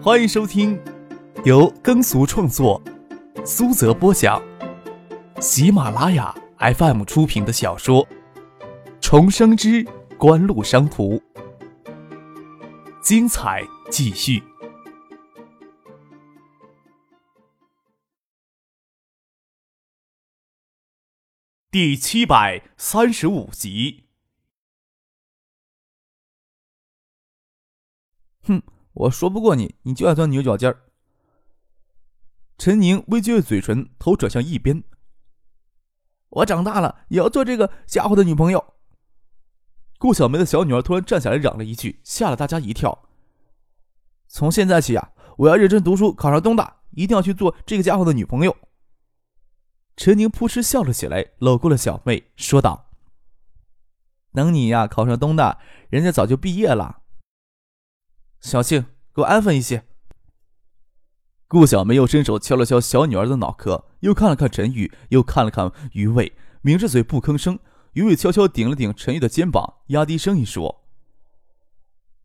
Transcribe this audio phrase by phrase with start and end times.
[0.00, 0.80] 欢迎收听
[1.44, 2.80] 由耕俗创作、
[3.44, 4.40] 苏泽播讲、
[5.40, 8.06] 喜马拉雅 FM 出品的小说
[9.00, 9.84] 《重生之
[10.16, 11.16] 官路商途》，
[13.02, 14.40] 精彩继续，
[21.72, 24.04] 第七百三十五集。
[28.44, 28.62] 哼。
[28.98, 30.82] 我说不过你，你就爱钻牛角尖儿。
[32.56, 34.82] 陈宁微撅着嘴唇，头转向一边。
[36.30, 38.74] 我长大了也要做这个家伙的女朋友。
[39.98, 43.08] 顾小梅的小女儿突然站起来嚷了一句，吓了大家一跳。
[44.26, 48.56] 从现在起啊，我要认真读书，考上东大，一定要去做这个家伙的女朋友。
[49.96, 52.90] 陈宁扑哧笑了起来，搂过了小妹，说道
[54.34, 57.02] ：“等你呀考上东大，人家早就毕业了。”
[58.40, 59.84] 小庆，给我安分一些。
[61.46, 67.58] 顾小梅又伸手敲了敲小女儿的脑壳，又看了看陈宇，又看了看于伟，抿着嘴不吭声。
[67.94, 70.84] 于伟悄悄顶了顶陈宇的肩膀，压低声音说：“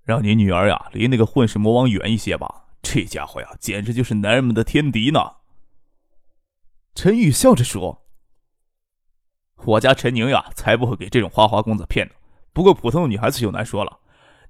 [0.03, 2.65] 让你女儿呀，离那个混世魔王远一些吧。
[2.81, 5.19] 这家伙呀，简直就是男人们的天敌呢。”
[6.93, 8.05] 陈宇笑着说
[9.65, 12.13] ：“我家陈宁呀，才不会给这种花花公子骗呢。
[12.51, 13.99] 不过普通的女孩子就难说了。”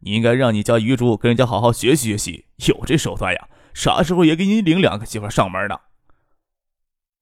[0.05, 5.79] 你应该让你家余竹跟人家好好学习学习，有这手段呀，啥时候也给你领两个媳妇上门呢？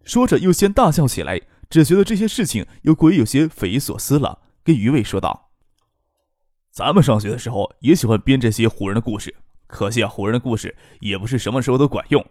[0.03, 5.51] 说着又先大笑起来，只觉得这些事情又过于有些匪夷所思了，跟余伟说道
[6.73, 9.35] ：“咱们上学的时候也喜欢编这些唬人的故事，
[9.67, 12.25] 可惜啊，唬人的故事也不是什么时候都管用。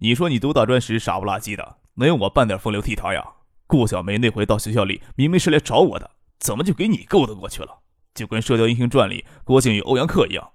[0.00, 3.24] 你说你读大专时傻不拉几的，能有我半点风流倜傥呀？
[3.66, 7.80] 顾小梅那回到学校里，明明是来找我的，怎么就给你勾搭过去了？”
[8.18, 10.50] 就跟《射雕英雄传》里郭靖与欧阳克一样，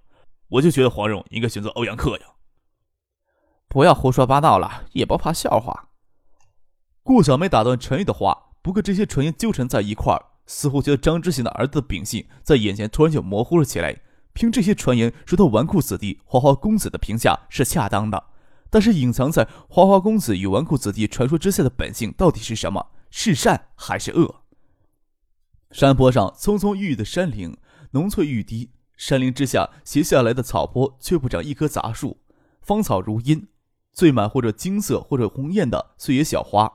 [0.49, 2.25] 我就觉得黄蓉应该选择欧阳克呀。
[3.69, 5.89] 不要胡说八道了，也不怕笑话。
[7.01, 14.01] 顾小梅打断陈玉的话，不过这些传言纠缠在一块儿，似乎觉得张之行的儿子的秉性在眼前突然就模糊了起来。
[14.33, 18.23] 凭这些传言说他纨绔子弟、花花公子的评价是恰当的，
[18.69, 22.87] 但是隐藏在花花公子与纨绔子弟传说之下的本性到底是什么？
[23.09, 24.42] 是善还是恶？
[25.73, 27.57] 山坡上葱葱郁郁的山岭，
[27.91, 32.19] 浓翠欲滴；山林之下斜下来的草坡，却不长一棵杂树，
[32.61, 33.47] 芳草如茵，
[33.91, 36.71] 缀满或者金色或者红艳的碎叶小花，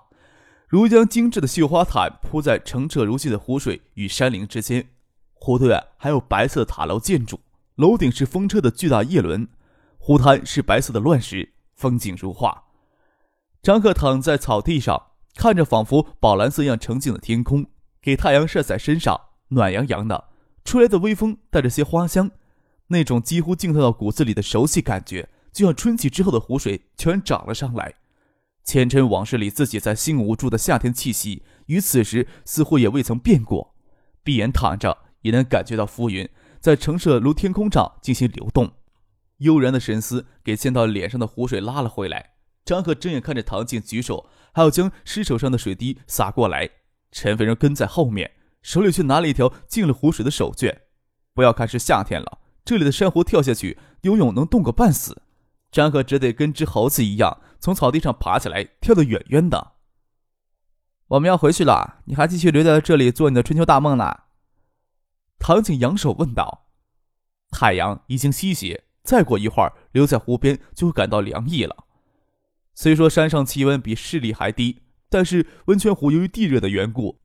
[0.66, 4.88] 如将精致的绣花毯铺在澄澈如镜的湖水与山林之间。
[5.34, 7.38] 湖对岸还有白色的塔楼建筑，
[7.76, 9.46] 楼顶是风车的巨大叶轮，
[9.98, 12.64] 湖滩是白色的乱石，风景如画。
[13.62, 17.66] 张克躺在草地上，看着仿佛宝蓝色一样澄净的天空。
[18.00, 20.28] 给太阳晒在身上，暖洋洋的，
[20.64, 22.30] 吹来的微风带着些花香，
[22.88, 27.94] 那种几乎浸透到骨子里的熟悉感觉，就像春季之后的湖水全涨了上来。
[28.64, 33.74] 前尘往事里自己在心无助的夏天气息，与此时似乎也未曾变过。
[34.22, 36.28] 闭眼躺着，也能感觉到浮云
[36.60, 38.72] 在橙色如天空上进行流动。
[39.38, 42.32] 悠然的神思给溅到脸上的湖水拉了回来。
[42.64, 46.68] 张可睁眼看着唐静举手，还要将湿手上的水滴洒过来。
[47.20, 48.30] 陈飞荣跟在后面，
[48.62, 50.72] 手里却拿了一条进了湖水的手绢。
[51.34, 55.20] 不要看是夏天了，这里的珊瑚跳下去游泳能冻个半死。
[55.72, 59.72] 张可只得跟只猴子一样，从草地上爬起来，跳得远远的。
[61.08, 64.14] 我们要回去了，你还继续留在这里做你的春秋大梦呢？
[65.40, 66.68] 唐景扬手问道。
[67.50, 71.84] 太阳已经西斜，再过一会儿，留在湖边就会感到凉意了。
[72.76, 74.82] 虽说山上气温比市里还低。
[75.10, 77.18] 但是温泉湖由于地热的缘故，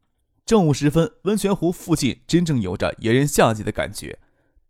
[0.46, 4.20] 正午时分，温泉湖附近真正有着炎人夏季的感觉。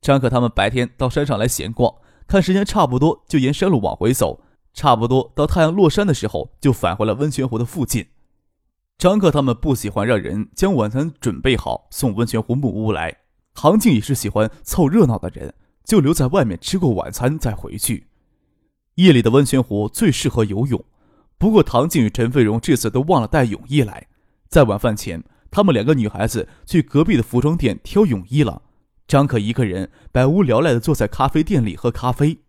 [0.02, 1.94] 张可他们白天到山上来闲逛，
[2.28, 4.42] 看时间差不多，就沿山路往回走，
[4.74, 8.08] 差不多到太阳落山的时候，就返回了温泉湖的附近。
[8.98, 13.20] 张可他们不喜欢让人将晚餐准备好送温泉湖木屋来，
[13.54, 18.08] 唐静也是喜欢凑热闹的人，就留在外面吃过晚餐再回去。
[18.96, 20.84] 夜里的温泉湖最适合游泳。
[21.44, 24.08] 不过，唐静与陈飞荣这次都忘了带泳衣来。
[24.48, 28.62] 在晚饭前，他们两个女孩子去隔壁的服装店挑泳衣了。
[29.10, 32.40] 张可一个人百无聊赖地坐在咖啡店里喝咖啡。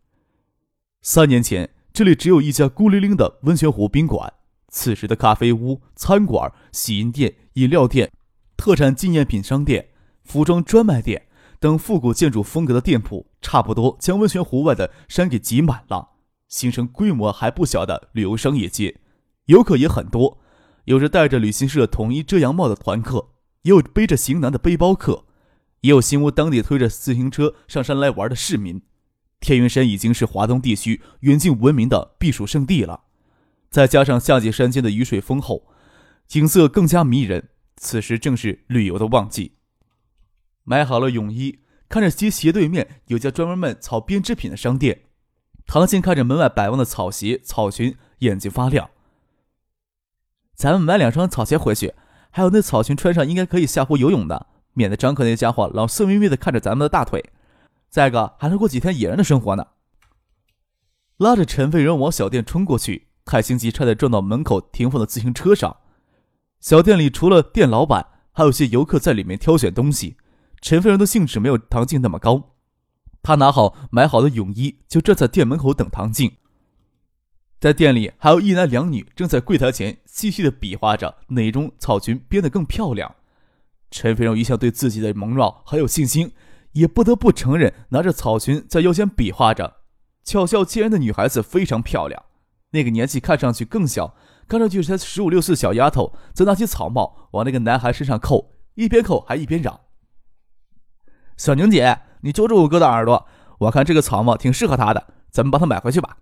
[1.03, 4.33] 三年前，这里只有一家孤零零的温泉湖宾馆。
[4.69, 8.13] 此时的咖啡屋、餐馆、洗衣店、饮料店、
[8.57, 9.89] 特产纪念品商店、
[10.23, 11.27] 服装专卖店
[11.59, 16.11] 等复古建筑风格的店铺，差不多将温泉湖外的山给挤满了。
[16.55, 19.01] 形成规模还不小的旅游商业街，
[19.47, 20.39] 游客也很多，
[20.85, 23.31] 有着戴着旅行社统一遮阳帽的团客，
[23.63, 25.25] 也有背着行囊的背包客，
[25.81, 28.81] 也有新屋当地推着自行车上山来玩的市民。
[29.41, 33.01] 天云山已经是华东地区远近闻名的避暑胜地了。
[33.69, 35.67] 再加上夏季山间的雨水丰厚，
[36.29, 37.49] 景色更加迷人。
[37.77, 39.57] 此时正是旅游的旺季。
[40.63, 41.59] 买好了泳衣，
[41.89, 45.01] 看着街斜对面有家专门卖草编织品的商店。
[45.67, 48.91] 唐静看着门外摆放的草鞋、草裙，眼睛发亮。
[50.55, 51.95] 咱们买两双草鞋回去，
[52.31, 57.33] 还有那草裙穿上应该可以下湖游泳的，免得张克那家伙老色眯眯的看着咱们的大腿。
[57.89, 59.67] 再一个还能过几天野人的生活呢。
[61.17, 65.77] 拉着陈飞人往小店冲过去，太心急差点撞到门口停放的自行车上。
[66.61, 70.17] 小店里除了店老板，还有些游客在里面挑选东西。
[70.61, 72.54] 陈飞人的兴致没有唐静那么高，
[73.25, 76.31] 他拿好买好的泳衣，就站在店门口等唐静。
[77.59, 83.15] 在店里，还有一男两女正在柜台前细细的比划着哪种草裙编得更漂亮。
[83.91, 86.33] 陈飞荣一向对自己的蒙绕很有信心，
[86.73, 89.77] 也不得不承认，拿着草裙在腰间比划着，
[90.23, 92.23] 巧笑倩然的女孩子非常漂亮。
[92.73, 94.15] 那个年纪看上去更小，
[94.47, 99.81] 看上去才十五六岁小丫头，则拿起草帽往那个男孩身上扣，一边扣还一边嚷
[101.39, 103.27] ：“小宁姐，你揪住我哥的耳朵，
[103.59, 106.17] 我看这个草帽挺适合他的，咱们帮他买回去吧。”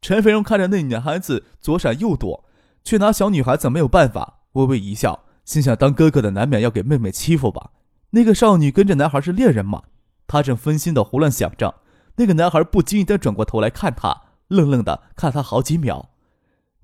[0.00, 2.44] 陈飞荣看着那女孩子左闪右躲，
[2.84, 7.70] 却拿小女孩子没有办法，微微一笑，心想：当哥哥的难免要给妹妹欺负吧？
[8.10, 9.82] 那个少女跟这男孩是恋人吗？
[10.28, 11.74] 他正分心的胡乱想着，
[12.16, 16.10] 那个男孩不经意的转过头来看他，愣愣的看他好几秒。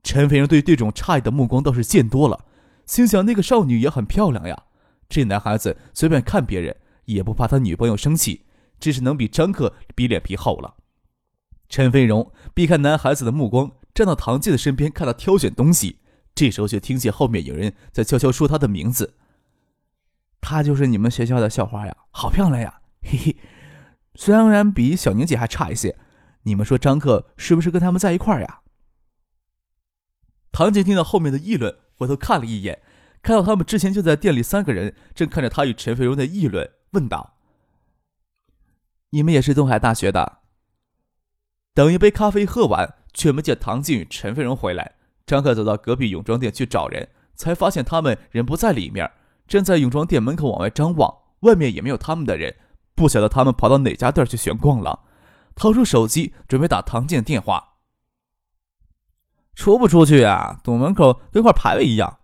[0.03, 2.47] 陈飞荣对这种诧异的目光倒是见多了，
[2.87, 4.65] 心想：那个少女也很漂亮呀。
[5.09, 6.75] 这男孩子随便看别人，
[7.05, 8.47] 也不怕他女朋友生气，
[8.79, 10.77] 只是能比张克比脸皮厚了。
[11.69, 16.01] 陈飞荣避开男孩子的目光，站到唐静的身边，看他挑选东西。
[16.35, 19.17] 这时候却听见后面有人在悄悄说他的名字
[20.41, 23.37] ：“她就是你们学校的校花呀，好漂亮呀，嘿嘿。
[24.15, 25.99] 虽然比小宁姐还差一些，
[26.45, 28.61] 你们说张克是不是跟他们在一块呀？”
[30.51, 32.81] 唐静听到后面的议论，回头看了一眼，
[33.23, 37.35] 看到他们之前就在店里三个人正看着他与陈飞荣的议论，问道
[39.11, 40.39] ：“你们也是东海大学的？”
[41.75, 44.97] 等一杯咖啡喝完，却没见唐静与陈飞荣回来。
[45.25, 49.11] 张克走到隔壁泳装店去找人，才发现他们人不在里面，
[49.47, 52.57] 站在泳装店门口往外张望，外面也没有他们的人。
[52.97, 55.05] 不晓得他们跑到哪家店去闲逛了。
[55.55, 57.75] 掏出手机准备打唐静电话，
[59.55, 60.61] 出不出去啊？
[60.65, 62.19] 堵门口跟块牌位一样。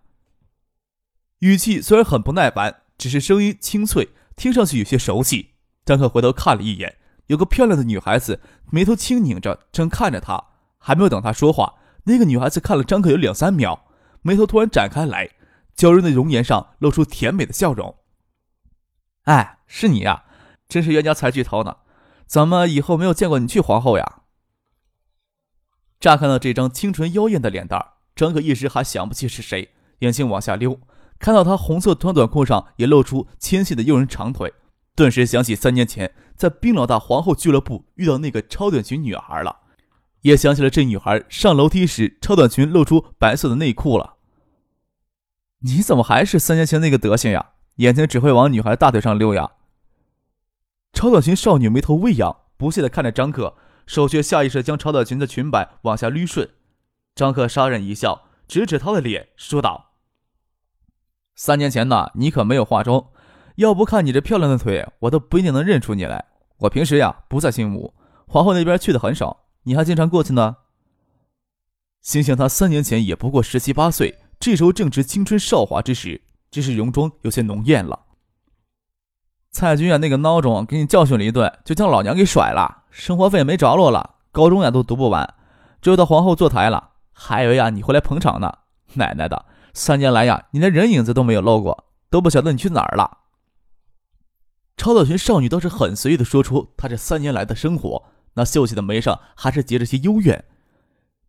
[1.39, 5.55] 语气虽然很不耐烦，只是声音清脆，听上去有些熟悉。
[5.83, 6.97] 张克回头看了一眼。
[7.25, 8.39] 有个漂亮的女孩子，
[8.71, 10.41] 眉头轻拧着，正看着他。
[10.77, 11.73] 还没有等他说话，
[12.05, 13.85] 那个女孩子看了张克有两三秒，
[14.21, 15.31] 眉头突然展开来，
[15.75, 17.97] 娇人的容颜上露出甜美的笑容。
[19.23, 20.23] 哎，是你呀，
[20.69, 21.79] 真是冤家才聚头呢。
[22.25, 24.21] 怎么以后没有见过你去皇后呀？
[25.99, 30.79] 乍看到这张清纯妖艳的脸蛋，张克一时还想不起是谁，眼睛往下溜，
[31.19, 34.53] 看到她红色短短裤上也露出纤细的诱人长腿。
[34.95, 39.57] 顿时想起三年前在冰老大皇后俱乐部遇到那个超短裙女孩了，
[40.21, 44.15] 也想起了这女孩上楼梯时超短裙露出白色的内裤了。
[45.59, 47.51] 你怎么还是三年前那个德行呀？
[47.75, 49.51] 眼睛只会往女孩大腿上溜呀？
[50.93, 56.49] 超短裙少女眉头微扬，不屑地看着张克，手却下意识将超短裙的裙摆往下捋顺。
[57.13, 59.86] 张克杀人一笑，指指她的脸，说道
[61.37, 63.05] ：“三年前呢，你可没有化妆。”
[63.55, 66.25] 要不看你这漂亮的腿，我都不一定能认出你来。
[66.57, 67.91] 我平时呀不在新屋，
[68.27, 70.57] 皇后那边去的很少，你还经常过去呢。
[72.01, 77.99] 心想他三年前也不过十七八岁，这时候正值青春少华之时，只是容妆有些浓艳了。
[79.49, 85.33] 蔡军啊，那个孬种，给你教训了一顿，就将老娘给甩了，生活费没着落了，高中呀都读不完，
[85.81, 88.53] 只有到皇后坐台了，还以为呀你会来捧场呢。
[88.93, 89.45] 奶奶的，
[89.77, 93.19] 三年来呀，你连人影子都没有露过，都不晓得你去哪儿了。
[94.75, 100.43] 超短裙少女倒是很随意的说出她这三年来的生活，那秀气的眉上还是结着些幽怨。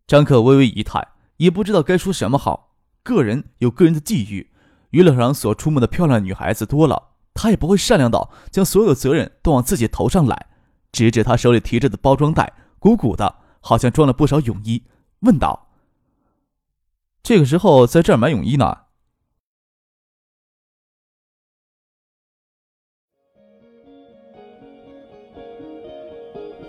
[0.07, 2.75] 张克微微一叹，也不知道该说什么好。
[3.03, 4.51] 个人有个人的际遇，
[4.89, 10.47] 娱乐场所出没的漂亮女孩子多了，他也不会善良到将所有责任都往自己头上来。
[10.91, 14.83] 指指他手里提着的包装袋，鼓鼓的，好像装了不少泳衣，
[15.19, 15.68] 问道
[17.21, 18.77] ：“这个时候在这儿买泳衣呢？”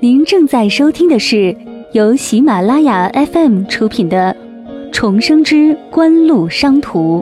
[0.03, 1.55] 您正在收听的是
[1.93, 4.35] 由喜马拉雅 FM 出品的
[4.91, 7.21] 《重生之官路商途》。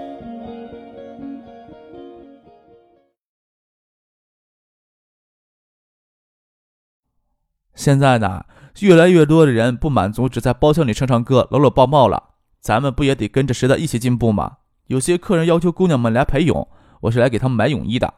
[7.74, 8.44] 现在呢，
[8.78, 12.34] 越来越多的人不满足只在包厢里唱唱歌、搂搂抱抱了，
[12.68, 14.58] 咱们不也得跟着时代一起进步吗？
[14.88, 16.68] 有些客人要求姑娘们来陪泳，
[17.00, 18.12] 我是来给他们买泳衣的。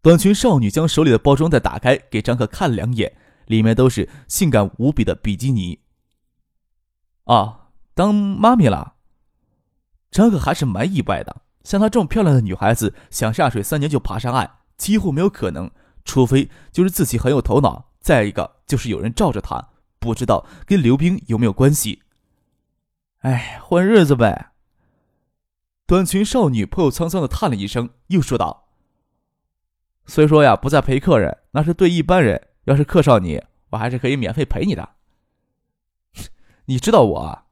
[0.00, 3.14] 短裙少女将手里的包装袋打开，给张可看了两眼，
[3.44, 5.80] 里面都是性感无比的比基尼。
[7.24, 8.94] 啊，当妈咪了？
[10.10, 11.42] 张可还是蛮意外的。
[11.64, 15.70] 像她这么漂亮的女孩子，想下水三年就爬上岸，几乎没有可能，
[16.06, 19.68] 除非就是自己很有头脑，再一个就是有人罩着她。
[19.98, 22.00] 不知道跟刘冰有没有关系？
[23.22, 24.52] 哎，混日子呗。
[25.86, 28.68] 短裙少女颇有沧桑的叹了一声，又说道。
[30.06, 32.48] 虽说呀，不再陪客人，那是对一般人。
[32.64, 34.88] 要是客上你，我还是可以免费陪你的。
[36.66, 37.42] 你知道我？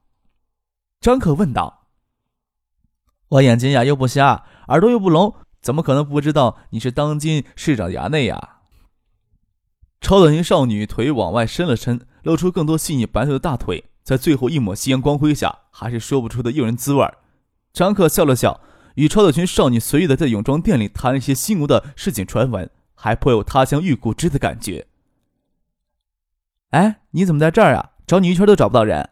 [0.99, 1.87] 张可问道。
[3.29, 8.59] 我眼睛呀又不瞎，耳朵又不聋，怎么可能不知道你是当今市长衙内呀？
[10.01, 17.07] 超短裙少女腿往外伸了伸，露出更多细腻白嫩的大腿，在最后一抹夕阳光辉下，还是说不出的诱人滋味。
[17.73, 18.61] 张可笑了笑。
[18.95, 24.85] 与超短裙少女随意的在泳装店里谈一些新吴的市井传闻，还颇有他乡遇故知的感觉。
[26.71, 27.91] 哎，你怎么在这儿啊？
[28.05, 29.11] 找你一圈都找不到人。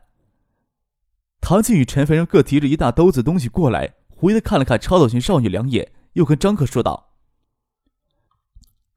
[1.40, 7.14] 唐静与陈飞人各提着一大兜子东西过来，狐疑的看了看超短裙少女两眼，又跟张克说道：“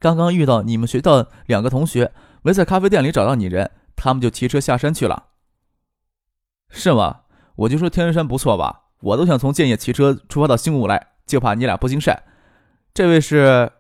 [0.01, 5.29] 刚刚遇到你们学校两个同学，没在咖啡店里找到你人，他们就骑车下山去了。
[6.73, 7.21] 是吗？
[7.55, 12.23] 我就说天山山不错吧。”我都想从建业骑车出发到新武来，就怕你俩不经善。
[12.95, 13.73] 这位是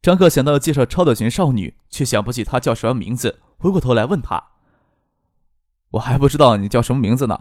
[0.00, 4.42] 张克，想到要介绍超短裙少女，却想不起她叫什么名字，回过头来问他
[5.92, 7.38] ：“我还不知道你叫什么名字呢。”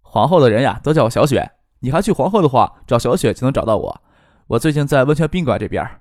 [0.00, 1.52] 皇后的人呀，都叫我小雪。
[1.80, 4.02] 你还去皇后的话，找小雪就能找到我。
[4.46, 6.00] 我最近在温泉宾馆这边。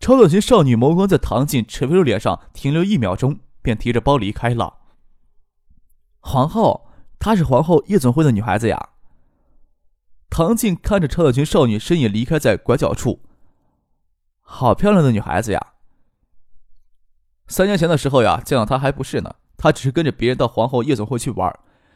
[0.00, 4.78] 超短裙少女眸光在唐静、陈飞柔脸上停留一秒钟，便提着包离开了。
[6.20, 6.86] 皇后。
[7.22, 8.92] 她是皇后夜总会的女孩子呀。
[10.30, 13.20] 唐静看着超短裙少女身影离开在拐角处，
[14.40, 15.74] 好漂亮的女孩子呀。
[17.46, 21.54] 三年前的时候呀，见到她还不是呢，她只是跟着别人到皇后夜总会去玩。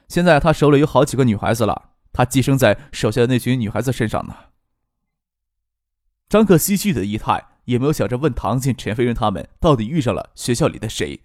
[0.09, 4.37] 现在她手里有好几个女孩子了，她寄生在手下的那群女孩子身上呢。
[6.29, 11.23] 张克唏嘘的仪态，也没有想着问唐静、陈飞人他们到底遇上了学校里的谁。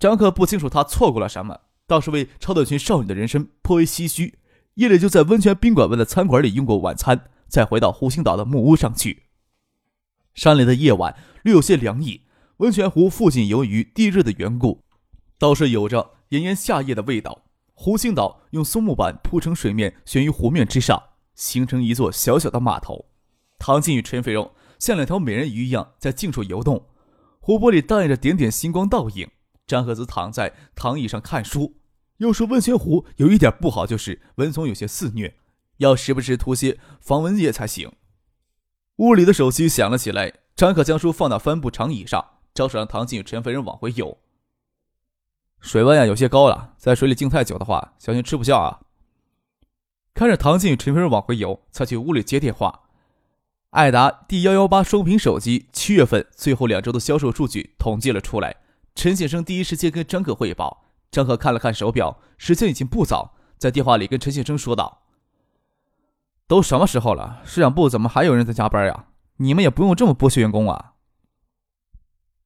[0.00, 1.60] 张克不清楚他错过了什么。
[1.88, 4.38] 倒是为超短裙少女的人生颇为唏嘘。
[4.74, 9.24] 夜里就在温泉宾馆外的餐馆里用过晚餐，再回到湖心岛的木屋上去。
[10.34, 12.22] 山里的夜晚略有些凉意，
[12.58, 14.84] 温泉湖附近由于地热的缘故，
[15.36, 17.42] 倒是有着炎炎夏夜的味道。
[17.74, 21.02] 湖心岛用松木板铺成水面，悬于湖面之上，
[21.34, 23.06] 形成一座小小的码头。
[23.58, 26.86] 唐静与陈飞荣像两条美人鱼一样在近处游动，
[27.40, 29.28] 湖泊里倒映着点点星光倒影。
[29.68, 31.76] 张赫子躺在躺椅上看书。
[32.16, 35.36] 又说温泉湖有一点不好，就是蚊虫有些肆虐，
[35.76, 37.92] 要时不时涂些防蚊液才行。
[38.96, 44.18] 屋里的手机响了起来，张可将书放到帆布长椅上，招手让唐静与陈飞人往回游。
[45.60, 48.80] 水温呀有些高了，在水里静太久的话，小心吃不消啊。
[50.14, 52.80] 看着唐静与陈飞人往回游，才去屋里接电话。
[53.70, 58.56] 爱达 D 幺幺八双屏手机七月份最后两周的销售数据统计了出来，
[58.98, 60.84] 陈先生第一时间跟张可汇报。
[61.12, 65.04] 张可看了看手表，时间已经不早，在电话里跟陈先生说道
[66.48, 69.06] ：“都什么时候了，市场部怎么还有人在加班呀？
[69.36, 70.94] 你们也不用这么剥削员工啊！”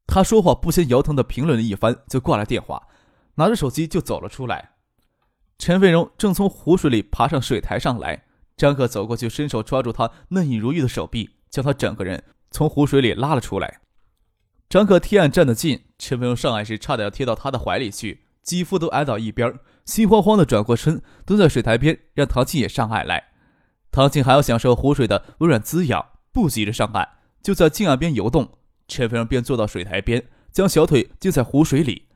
[0.06, 2.86] 他说话不嫌摇疼的评论了一番，就挂了电话，
[3.36, 4.72] 拿着手机就走了出来。
[5.56, 8.26] 陈飞荣正从湖水里爬上水台上来，
[8.58, 13.80] 张可走过去，伸手抓住他嫩腻如玉的手臂，将他整个人从湖水里拉了出来。
[14.72, 18.22] 张可贴岸站得近，陈飞荣上岸时差点要贴到他的怀里去。
[18.42, 19.52] 几乎都挨到一边，
[19.84, 23.22] 心慌慌的转过身，蹲在水台边，让唐静也上岸来。
[23.90, 26.02] 唐静还要享受湖水的温软滋养，
[26.32, 27.06] 不急着上岸，
[27.42, 28.48] 就在近岸边游动。
[28.88, 32.06] 陈飞龙便坐到水台边，将小腿浸在湖水里。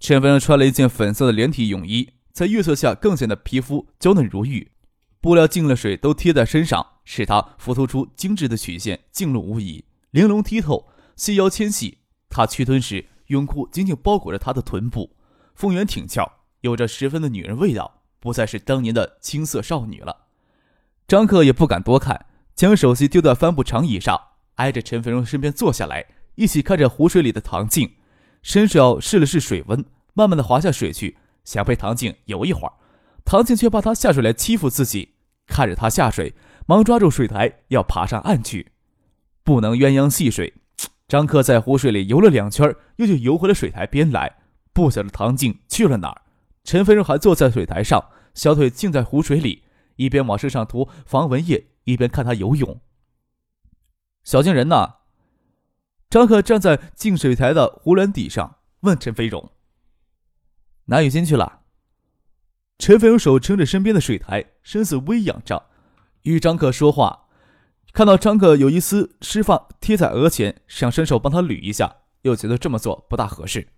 [0.00, 4.72] 陈飞龙穿了一件粉色的连体泳衣，在月色下更显得皮肤娇嫩如玉，
[5.20, 11.98] 布料进了水都贴在身上，使它浮凸出精致的曲线，净露无遗，玲珑剔透，细腰纤细。
[12.30, 15.16] 她屈蹲时，泳裤紧紧包裹着她的臀部。
[15.54, 20.28] 丰圆挺翘，有着十分的女人味道，不再是当年的青涩少女了。
[21.08, 24.18] 张克也不敢多看，将手机丢在帆布长椅上，
[24.54, 26.06] 挨着陈飞荣身边坐下来，
[26.36, 27.96] 一起看着湖水里的唐静，
[28.42, 29.84] 伸手试了试水温，
[30.14, 32.72] 慢慢的滑下水去，想陪唐静游一会儿。
[33.24, 35.16] 唐静却怕他下水来欺负自己，
[35.48, 36.34] 看着他下水，
[36.66, 38.70] 忙抓住水台要爬上岸去，
[39.42, 40.54] 不能鸳鸯戏水，
[41.08, 44.36] 张克在湖水里游了两圈，又就游回了水台边来。
[44.74, 46.22] 不晓得唐静去了哪儿。
[46.62, 49.64] 陈飞荣还坐在水台上，小腿浸在湖水里，
[49.96, 52.80] 一边往身上涂防蚊液，一边看他游泳。
[54.22, 54.96] 小静人呢？
[56.10, 59.50] 张克站在进水台的湖栏底上，问陈飞荣
[60.86, 61.62] ：“拿浴巾去了。”
[62.78, 65.70] 陈飞荣手撑着身边的水台，身子微仰着，
[66.22, 67.27] 与张克说话。
[67.98, 73.70] 看到张克有一丝湿发贴在额前，想伸手帮他捋一下，又觉得这么做不大合适。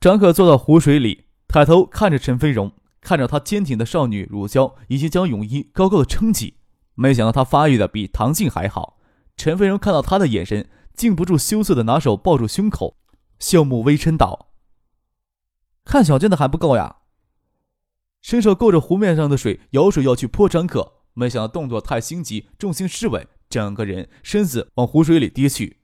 [0.00, 2.72] 张克坐到湖水里，抬头看着陈飞荣，
[3.02, 6.56] 看着她坚挺的少女乳胶已经将泳衣高高的撑起，
[6.94, 8.98] 没想到她发育的比唐静还好。
[9.36, 12.96] 陈飞荣看到他的眼神，禁不住羞涩的拿手抱住胸口，
[13.38, 14.54] 笑目微嗔道
[15.84, 17.00] ：“看小娟的还不够呀！”
[18.24, 25.78] 伸手够着湖面上的水，舀水要去泼张克，没想到动作太心急，重心失稳，整个人身子往湖水里跌去。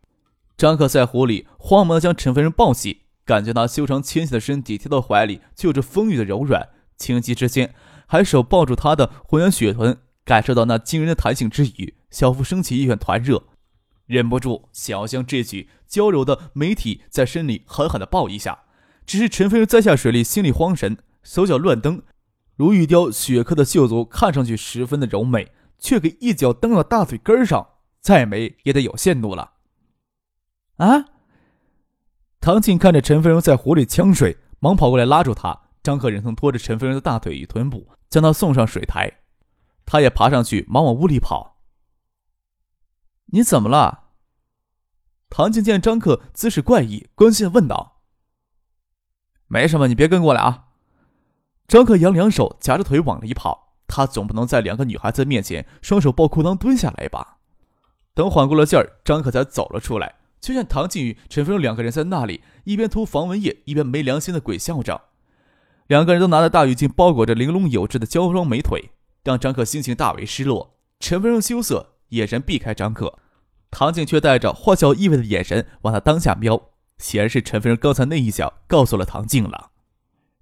[0.56, 7.74] 张克在湖里慌忙将陈飞人抱起，感觉他修长纤细的身体贴到怀里，就有着风雨的柔软，情急之间
[8.06, 11.94] 还手抱住他的浑圆雪臀，感受到那惊人的弹性之余。
[12.10, 13.44] 小腹升起一团团热，
[14.06, 18.64] 忍不住想要将这具娇柔的美体在身里狠狠地抱一下。
[19.06, 22.02] 只是陈飞人栽下水里，心里慌神，手脚乱蹬，
[22.56, 27.66] 如玉雕雪刻的秀足看上去十分的柔美，却给一脚蹬到大腿根上，
[28.00, 29.54] 再美也得有限度了。
[30.76, 31.06] 啊！
[32.40, 35.62] 唐静看着陈飞荣在湖里呛水，忙跑过来拉住他。
[35.82, 39.10] 张克忍痛拖着陈飞荣的大腿与臀部，将他送上水台。
[39.84, 41.58] 他也爬上去，忙往屋里跑。
[43.26, 44.10] 你怎么了？
[45.28, 48.02] 唐静见张克姿势怪异，关心的问道
[49.46, 50.68] ：“没什么，你别跟过来啊。”
[51.68, 57.38] 张克扬两手夹着腿往里跑，他总不能在两个女孩子面前双手抱裤裆蹲下来吧？
[58.14, 65.00] 等缓过了劲儿，张可才走了出来，就见唐静与陈飞荣两个人在那里一边涂防蚊液，一边没良心的鬼笑着。
[65.88, 68.92] 两个人都拿着大浴巾包裹着玲珑有致的娇双美腿，
[69.24, 70.76] 让张克心情大为失落。
[71.00, 71.88] 陈飞荣羞涩。
[72.10, 73.20] 眼神避开张克，
[73.70, 76.60] 唐静却带着坏笑意味的眼神往他当下瞄，
[76.98, 79.70] 显然是陈飞荣刚才那一脚告诉了唐静了。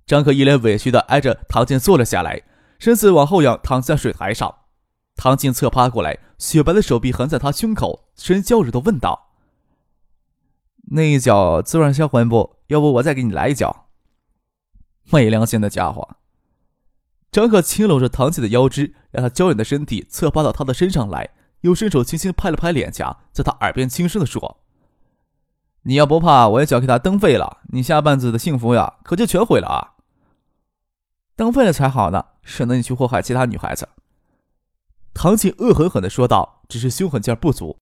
[0.06, 2.40] 张克一脸委屈的挨着唐静坐了下来，
[2.78, 4.54] 身子往后仰躺在水台上。
[5.16, 9.32] 唐静侧趴过来，雪白的手臂横在他胸口，声娇柔的问道
[10.92, 12.56] ：“那一脚自然销魂不？
[12.68, 13.86] 要不我再给你来一脚？”
[15.10, 16.16] 没良心的家伙！
[17.32, 21.30] 张克轻搂着唐静的腰肢，让她娇软的身体侧趴到他的身上来。
[21.62, 24.60] 又伸手轻轻拍了拍脸颊，在他耳边轻声的说
[25.82, 29.94] ：“你要不怕，我也脚给他蹬废了，你下半子的幸福呀，可就全毁了啊！
[31.34, 33.86] 蹬废了才好呢，省得你去祸害其他女孩子。”
[35.12, 37.76] 唐静恶狠狠的说道，只是凶狠劲儿不足。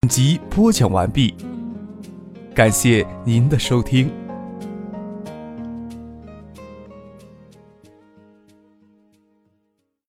[0.00, 1.34] 本集播讲完毕，
[2.54, 4.21] 感谢您的收听。